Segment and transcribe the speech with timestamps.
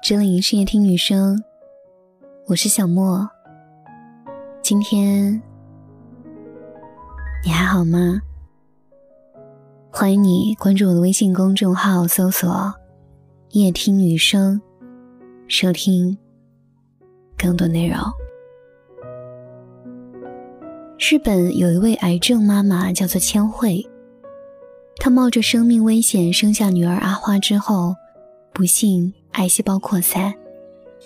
[0.00, 1.42] 这里是夜听女生，
[2.46, 3.28] 我是小莫。
[4.62, 5.42] 今天
[7.44, 8.20] 你还好吗？
[9.90, 12.72] 欢迎你关注我的微信公众号，搜索
[13.50, 14.60] “夜听女生”，
[15.48, 16.16] 收听
[17.36, 17.98] 更多内容。
[20.98, 23.84] 日本有一位癌症妈妈，叫做千惠，
[24.96, 27.96] 她冒着生命危险生下女儿阿花之后，
[28.52, 29.12] 不幸。
[29.38, 30.34] 癌细胞扩散，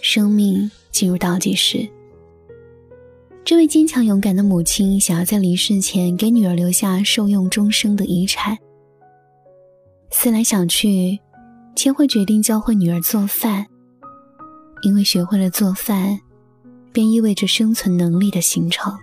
[0.00, 1.86] 生命进入倒计时。
[3.44, 8.56] 这位坚强勇敢的母亲想要在离世前给女儿留下受用终生的遗产。
[10.10, 11.20] 思来想去，
[11.76, 13.66] 千惠决定教会女儿做饭，
[14.82, 16.18] 因为学会了做饭，
[16.90, 18.96] 便意味着生存能力的形成。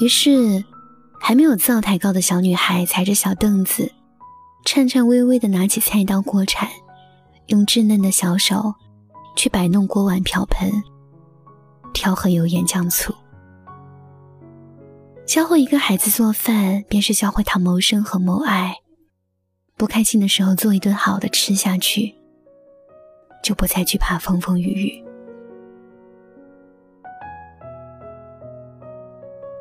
[0.00, 0.64] 于是，
[1.20, 3.92] 还没有灶台高的小女孩踩着小凳子，
[4.64, 6.68] 颤颤巍巍地拿起菜刀锅铲。
[7.46, 8.74] 用稚嫩的小手
[9.36, 10.70] 去摆弄锅碗瓢盆，
[11.92, 13.14] 调和油盐酱醋。
[15.26, 18.76] 教会一个孩子做饭，便是教会他谋生和谋爱。
[19.76, 22.14] 不开心的时候，做一顿好的吃下去，
[23.42, 25.04] 就不再惧怕风风雨雨。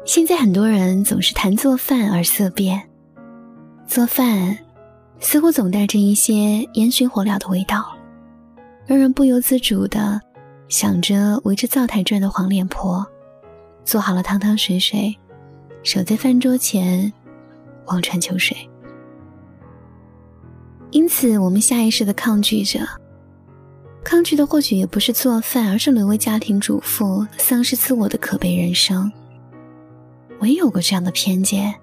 [0.05, 2.89] 现在很多人总是谈做饭而色变，
[3.88, 4.64] 做饭。
[5.19, 7.95] 似乎总带着一些烟熏火燎的味道，
[8.85, 10.21] 让人不由自主的
[10.67, 13.05] 想着围着灶台转的黄脸婆，
[13.83, 15.16] 做好了汤汤水水，
[15.83, 17.11] 守在饭桌前
[17.88, 18.55] 望穿秋水。
[20.91, 22.80] 因此，我们下意识的抗拒着，
[24.03, 29.11] 抗拒的或许也不是做饭，而是沦为家庭主妇、丧失自我的可悲人生。
[30.39, 31.73] 我也有过这样的偏见。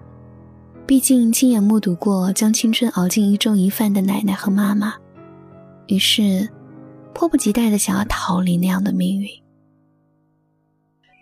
[0.93, 4.93] 毕竟亲眼目睹过将青春熬进一粥一饭的奶奶和妈妈，
[5.87, 6.47] 于是
[7.15, 9.27] 迫不及待的想要逃离那样的命运。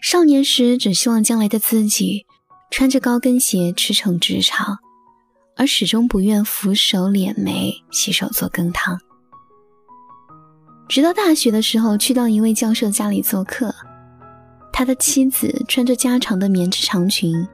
[0.02, 2.26] 少年时只希望将来的自己
[2.72, 4.76] 穿着高跟鞋驰骋职场，
[5.56, 8.98] 而始终不愿俯首敛眉洗手做羹汤。
[10.88, 13.72] 直到大学的时候去到一位教授家里做客，
[14.72, 17.46] 他的妻子穿着家常的棉质长裙。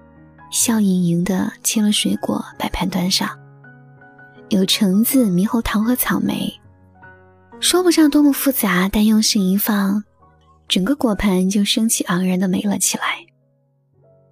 [0.50, 3.28] 笑盈盈的切了水果，摆盘端上，
[4.48, 6.52] 有橙子、猕猴桃和草莓，
[7.60, 10.02] 说不上多么复杂，但用心一放，
[10.68, 13.26] 整个果盘就生气盎然的美了起来。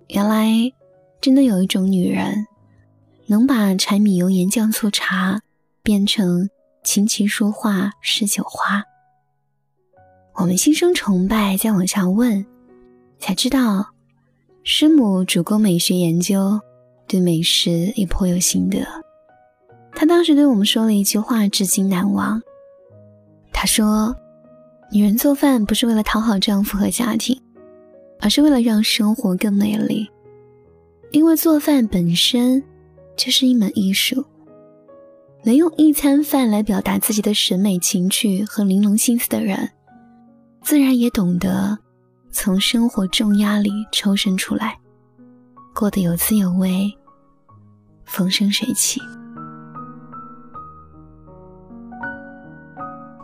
[0.09, 0.51] 原来，
[1.21, 2.47] 真的有一种女人，
[3.27, 5.41] 能把柴米油盐酱醋茶
[5.83, 6.49] 变成
[6.85, 8.83] 琴棋书画诗酒花。
[10.35, 12.45] 我们心生崇拜，再往下问，
[13.19, 13.94] 才知道。
[14.67, 16.59] 师母主攻美学研究，
[17.07, 18.79] 对美食也颇有心得。
[19.93, 22.41] 她当时对我们说了一句话，至今难忘。
[23.53, 24.17] 她说
[24.91, 27.39] ：“女人做饭不是为了讨好丈夫和家庭，
[28.21, 30.09] 而是为了让生活更美丽。
[31.11, 32.65] 因为做饭本身
[33.19, 34.25] 就是一门艺术。
[35.43, 39.73] 能用一餐饭来表达自己的审美情趣和玲珑心思的人，
[40.63, 41.81] 自然也懂得。”
[42.35, 44.77] 从生活重压里抽身出来，
[45.73, 46.93] 过得有滋有味，
[48.05, 49.01] 风生水起。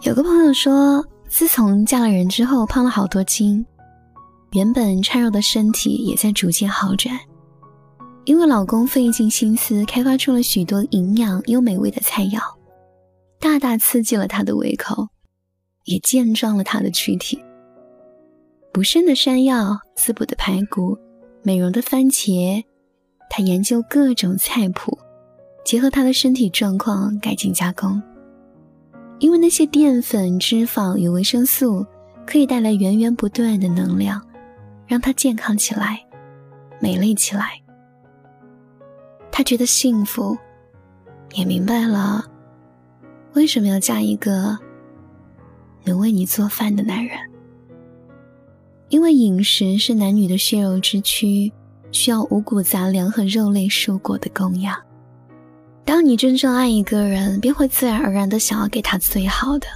[0.02, 3.66] 有个朋友说，自从嫁了人之后，胖了好多斤，
[4.52, 7.18] 原本孱弱的身体也在逐渐好转，
[8.26, 12.40] 因为老公费尽心思开发出了许多营养又美味的菜肴，
[13.40, 15.08] 大大刺激了她的胃口，
[15.84, 17.42] 也健壮了她的躯体。
[18.72, 20.96] 补肾的山药，滋补的排骨，
[21.42, 22.62] 美容的番茄，
[23.28, 24.96] 他研究各种菜谱，
[25.64, 28.00] 结合他的身体状况改进加工。
[29.18, 31.84] 因为那些淀粉、脂肪与维生素
[32.24, 34.24] 可以带来源源不断的能量，
[34.86, 36.00] 让他健康起来，
[36.80, 37.60] 美丽起来。
[39.32, 40.38] 他觉得幸福，
[41.32, 42.24] 也明白了
[43.34, 44.56] 为什么要嫁一个
[45.82, 47.18] 能为你做饭的男人。
[48.90, 51.52] 因为饮食是男女的血肉之躯，
[51.92, 54.76] 需要五谷杂粮和肉类蔬果的供养。
[55.84, 59.68] 当你真正爱一个人，便会自然而然的想要给他最好的，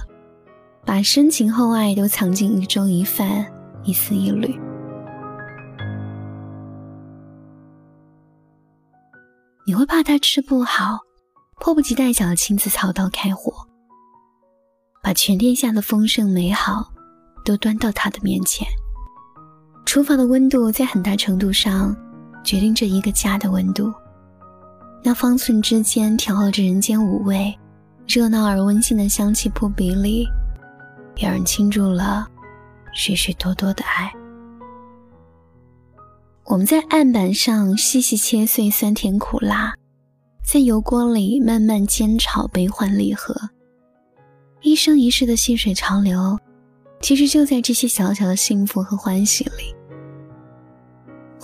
[0.85, 3.45] 把深情厚爱都藏进一粥一饭、
[3.85, 4.53] 一丝一缕。
[9.65, 10.99] 你会怕他吃不好，
[11.61, 13.53] 迫不及待想要亲自操刀开火，
[15.01, 16.91] 把全天下的丰盛美好
[17.45, 18.67] 都端到他的面前。
[19.85, 21.95] 厨房的温度在很大程度上
[22.43, 23.93] 决定着一个家的温度。
[25.03, 27.55] 那方寸之间调和着人间五味，
[28.07, 30.27] 热闹而温馨的香气扑鼻里，
[31.17, 32.27] 有人倾注了
[32.91, 34.11] 许许多多的爱。
[36.45, 39.73] 我们在案板上细细切碎酸甜苦辣，
[40.43, 43.35] 在油锅里慢慢煎炒悲欢离合。
[44.61, 46.39] 一生一世的细水长流，
[46.99, 49.74] 其实就在这些小小的幸福和欢喜里。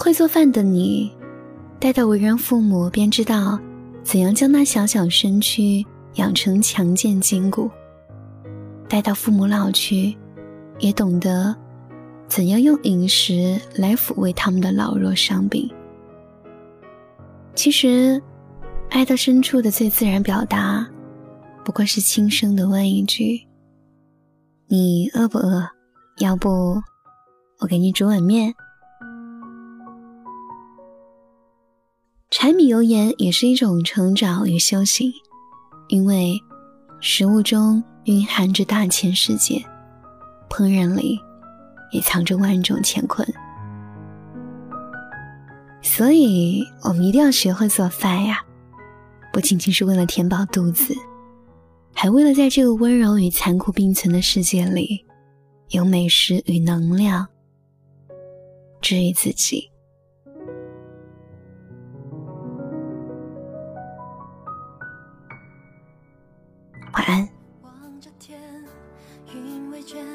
[0.03, 1.11] 会做饭的你，
[1.79, 3.59] 待到为人父母，便知道
[4.01, 7.69] 怎样将那小小身躯养成强健筋骨；
[8.89, 10.17] 待到父母老去，
[10.79, 11.55] 也懂得
[12.27, 15.71] 怎样用饮食来抚慰他们的老弱伤病。
[17.53, 18.19] 其实，
[18.89, 20.89] 爱到深处的最自然表达，
[21.63, 23.39] 不过是轻声的问一句
[24.67, 25.63] ：“你饿不饿？
[26.17, 26.81] 要不，
[27.59, 28.51] 我给你煮碗面。”
[32.31, 35.11] 柴米油盐也是一种成长与修行，
[35.89, 36.41] 因为
[37.01, 39.61] 食物中蕴含着大千世界，
[40.49, 41.19] 烹饪里
[41.91, 43.27] 也藏着万种乾坤。
[45.81, 48.41] 所以，我们一定要学会做饭呀！
[49.33, 50.95] 不仅仅是为了填饱肚子，
[51.93, 55.05] 还为了在这个温柔与残酷并存的世界里，
[55.71, 57.27] 有美食与能量
[58.79, 59.70] 治愈自己。
[68.21, 68.39] 天，
[69.33, 70.05] 云未卷，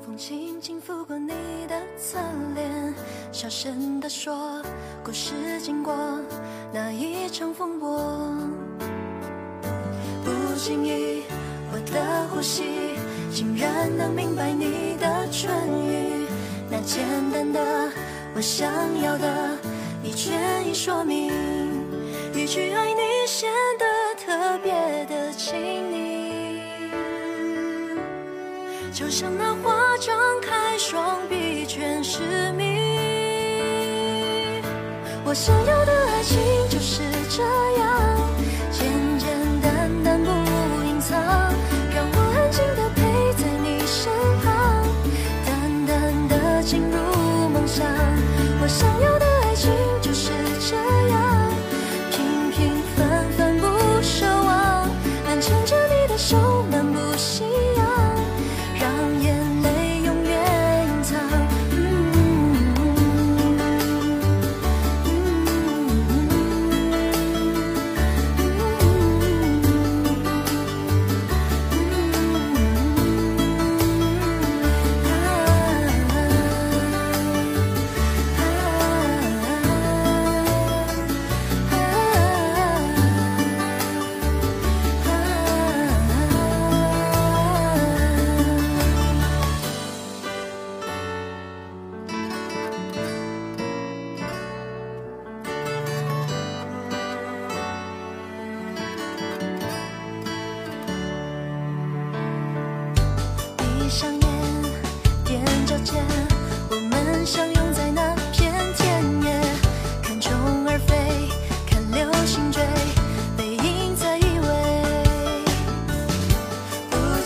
[0.00, 1.34] 风轻轻拂过你
[1.68, 2.18] 的侧
[2.54, 2.94] 脸，
[3.30, 4.62] 小声地说
[5.04, 5.94] 故事经过
[6.72, 7.98] 那一场风波。
[10.24, 11.24] 不经意，
[11.70, 12.64] 我的呼吸
[13.30, 15.52] 竟然能明白你的唇
[15.84, 16.26] 语，
[16.70, 17.60] 那简单的
[18.34, 18.72] 我想
[19.02, 19.58] 要的，
[20.02, 21.30] 你全已说明，
[22.34, 23.84] 一句爱你显得
[24.24, 24.72] 特别
[25.04, 25.91] 的轻
[29.02, 32.62] 就像那花张开双臂，全是谜。
[35.24, 36.38] 我想要的爱情
[36.70, 37.42] 就是这
[37.80, 38.30] 样，
[38.70, 38.88] 简
[39.18, 39.28] 简
[39.60, 40.30] 单单不
[40.86, 43.02] 隐藏，让我安静的陪
[43.42, 44.12] 在你身
[44.44, 44.86] 旁，
[45.46, 45.50] 淡
[45.84, 47.84] 淡的进入梦乡。
[48.62, 50.30] 我想要的爱情就是
[50.70, 50.76] 这
[51.08, 51.50] 样，
[52.12, 53.66] 平平凡凡不
[54.00, 54.88] 奢望，
[55.26, 55.74] 能牵着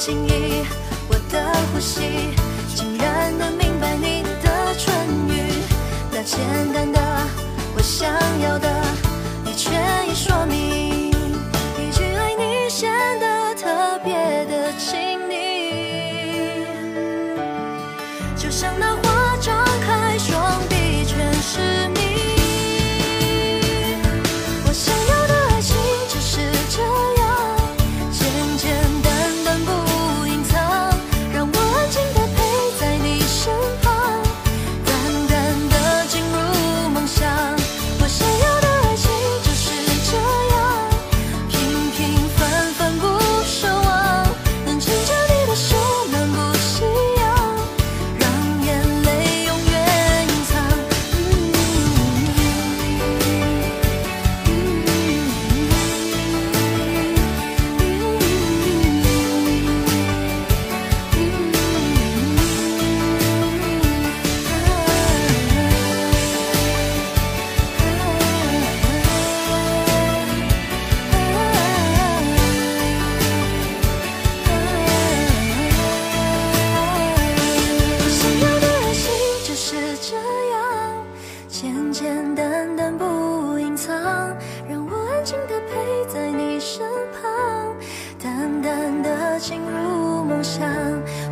[0.06, 0.64] 心意，
[1.08, 2.30] 我的呼吸，
[2.76, 4.94] 竟然能明白你的唇
[5.28, 5.50] 语，
[6.12, 6.38] 那简
[6.72, 7.00] 单的
[7.74, 8.08] 我想
[8.40, 8.70] 要的，
[9.44, 9.68] 你却
[10.08, 11.10] 已说明。
[11.10, 12.88] 一句爱你显
[13.18, 14.14] 得特别
[14.44, 16.68] 的亲昵，
[18.36, 18.94] 就像那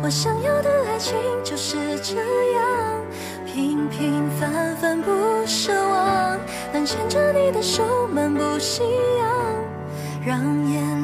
[0.05, 2.13] 我想要的爱情就是这
[2.53, 3.01] 样，
[3.43, 5.11] 平平凡凡不
[5.47, 6.37] 奢望，
[6.71, 8.83] 能牵着你的手漫步夕
[9.17, 9.27] 阳，
[10.23, 10.94] 让眼。